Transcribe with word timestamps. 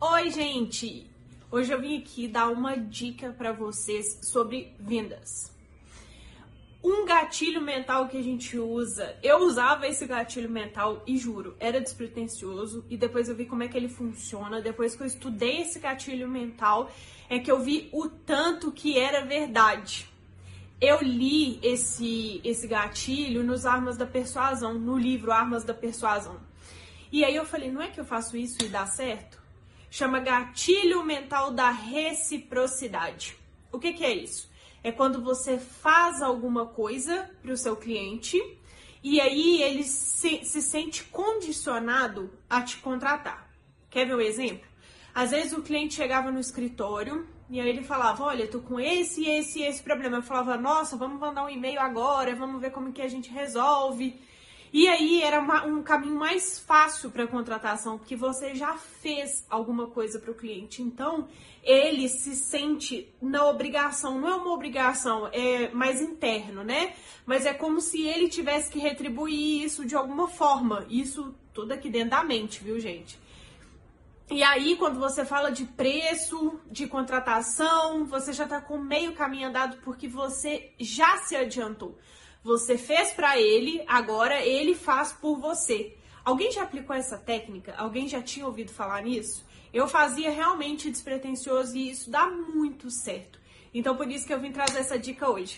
Oi, 0.00 0.30
gente! 0.30 1.10
Hoje 1.50 1.72
eu 1.72 1.80
vim 1.80 1.98
aqui 1.98 2.28
dar 2.28 2.50
uma 2.50 2.76
dica 2.76 3.34
para 3.36 3.50
vocês 3.50 4.20
sobre 4.22 4.72
vendas. 4.78 5.52
Um 6.84 7.04
gatilho 7.04 7.60
mental 7.60 8.06
que 8.06 8.16
a 8.16 8.22
gente 8.22 8.56
usa, 8.56 9.18
eu 9.24 9.38
usava 9.38 9.88
esse 9.88 10.06
gatilho 10.06 10.48
mental 10.48 11.02
e 11.04 11.18
juro, 11.18 11.56
era 11.58 11.80
despretensioso 11.80 12.86
e 12.88 12.96
depois 12.96 13.28
eu 13.28 13.34
vi 13.34 13.44
como 13.44 13.64
é 13.64 13.66
que 13.66 13.76
ele 13.76 13.88
funciona. 13.88 14.60
Depois 14.60 14.94
que 14.94 15.02
eu 15.02 15.06
estudei 15.08 15.62
esse 15.62 15.80
gatilho 15.80 16.28
mental, 16.28 16.92
é 17.28 17.40
que 17.40 17.50
eu 17.50 17.58
vi 17.58 17.88
o 17.92 18.08
tanto 18.08 18.70
que 18.70 18.96
era 18.96 19.26
verdade. 19.26 20.08
Eu 20.80 21.02
li 21.02 21.58
esse 21.60 22.40
esse 22.44 22.68
gatilho 22.68 23.42
nos 23.42 23.66
Armas 23.66 23.96
da 23.96 24.06
Persuasão, 24.06 24.74
no 24.74 24.96
livro 24.96 25.32
Armas 25.32 25.64
da 25.64 25.74
Persuasão. 25.74 26.38
E 27.10 27.24
aí 27.24 27.34
eu 27.34 27.44
falei, 27.44 27.68
não 27.68 27.82
é 27.82 27.88
que 27.88 27.98
eu 27.98 28.04
faço 28.04 28.36
isso 28.36 28.64
e 28.64 28.68
dá 28.68 28.86
certo? 28.86 29.47
Chama 29.90 30.20
gatilho 30.20 31.04
mental 31.04 31.50
da 31.50 31.70
reciprocidade. 31.70 33.36
O 33.72 33.78
que, 33.78 33.92
que 33.92 34.04
é 34.04 34.14
isso? 34.14 34.50
É 34.82 34.92
quando 34.92 35.22
você 35.22 35.58
faz 35.58 36.22
alguma 36.22 36.66
coisa 36.66 37.30
para 37.42 37.52
o 37.52 37.56
seu 37.56 37.76
cliente 37.76 38.40
e 39.02 39.20
aí 39.20 39.62
ele 39.62 39.84
se, 39.84 40.44
se 40.44 40.60
sente 40.60 41.04
condicionado 41.04 42.30
a 42.48 42.62
te 42.62 42.78
contratar. 42.78 43.48
Quer 43.90 44.06
ver 44.06 44.16
um 44.16 44.20
exemplo? 44.20 44.66
Às 45.14 45.30
vezes 45.30 45.52
o 45.52 45.62
cliente 45.62 45.94
chegava 45.94 46.30
no 46.30 46.38
escritório 46.38 47.26
e 47.50 47.60
aí 47.60 47.68
ele 47.68 47.82
falava: 47.82 48.24
Olha, 48.24 48.46
tô 48.46 48.60
com 48.60 48.78
esse, 48.78 49.28
esse 49.28 49.60
e 49.60 49.64
esse 49.64 49.82
problema. 49.82 50.18
Eu 50.18 50.22
falava: 50.22 50.56
Nossa, 50.56 50.96
vamos 50.96 51.18
mandar 51.18 51.44
um 51.44 51.48
e-mail 51.48 51.80
agora, 51.80 52.34
vamos 52.34 52.60
ver 52.60 52.70
como 52.70 52.92
que 52.92 53.02
a 53.02 53.08
gente 53.08 53.30
resolve. 53.30 54.20
E 54.72 54.86
aí 54.86 55.22
era 55.22 55.40
uma, 55.40 55.64
um 55.64 55.82
caminho 55.82 56.16
mais 56.16 56.58
fácil 56.58 57.10
para 57.10 57.26
contratação, 57.26 57.98
porque 57.98 58.14
você 58.14 58.54
já 58.54 58.74
fez 58.74 59.46
alguma 59.48 59.86
coisa 59.86 60.18
para 60.18 60.30
o 60.30 60.34
cliente. 60.34 60.82
Então, 60.82 61.28
ele 61.62 62.08
se 62.08 62.36
sente 62.36 63.12
na 63.20 63.46
obrigação, 63.46 64.20
não 64.20 64.28
é 64.28 64.34
uma 64.34 64.52
obrigação, 64.52 65.28
é 65.32 65.70
mais 65.70 66.00
interno, 66.00 66.62
né? 66.62 66.94
Mas 67.24 67.46
é 67.46 67.54
como 67.54 67.80
se 67.80 68.06
ele 68.06 68.28
tivesse 68.28 68.70
que 68.70 68.78
retribuir 68.78 69.64
isso 69.64 69.84
de 69.84 69.94
alguma 69.94 70.28
forma. 70.28 70.86
Isso 70.88 71.34
tudo 71.52 71.72
aqui 71.72 71.90
dentro 71.90 72.10
da 72.10 72.22
mente, 72.22 72.62
viu, 72.62 72.78
gente? 72.78 73.18
E 74.30 74.42
aí, 74.42 74.76
quando 74.76 75.00
você 75.00 75.24
fala 75.24 75.50
de 75.50 75.64
preço, 75.64 76.60
de 76.70 76.86
contratação, 76.86 78.04
você 78.04 78.30
já 78.30 78.44
está 78.44 78.60
com 78.60 78.76
meio 78.76 79.14
caminho 79.14 79.48
andado 79.48 79.78
porque 79.78 80.06
você 80.06 80.70
já 80.78 81.16
se 81.18 81.34
adiantou. 81.34 81.98
Você 82.48 82.78
fez 82.78 83.10
para 83.10 83.38
ele, 83.38 83.84
agora 83.86 84.42
ele 84.42 84.74
faz 84.74 85.12
por 85.12 85.38
você. 85.38 85.94
Alguém 86.24 86.50
já 86.50 86.62
aplicou 86.62 86.96
essa 86.96 87.18
técnica? 87.18 87.74
Alguém 87.76 88.08
já 88.08 88.22
tinha 88.22 88.46
ouvido 88.46 88.72
falar 88.72 89.02
nisso? 89.02 89.44
Eu 89.70 89.86
fazia 89.86 90.30
realmente 90.30 90.90
despretensioso 90.90 91.76
e 91.76 91.90
isso 91.90 92.10
dá 92.10 92.26
muito 92.30 92.90
certo. 92.90 93.38
Então 93.74 93.94
por 93.94 94.10
isso 94.10 94.26
que 94.26 94.32
eu 94.32 94.40
vim 94.40 94.50
trazer 94.50 94.78
essa 94.78 94.98
dica 94.98 95.30
hoje. 95.30 95.56